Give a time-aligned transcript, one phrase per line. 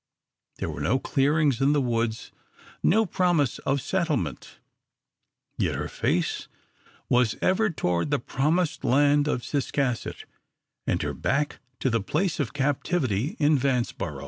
[0.57, 2.31] There were no clearings in the woods,
[2.81, 4.57] no promise of settlement,
[5.59, 6.47] yet her face
[7.07, 10.25] was ever toward the promised land of Ciscasset,
[10.87, 14.19] and her back to the place of captivity in Vanceboro.